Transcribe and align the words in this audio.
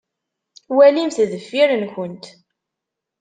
Walimt 0.75 1.17
deffir-nkent. 1.31 2.25